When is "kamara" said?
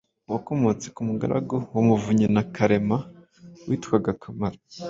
4.21-4.57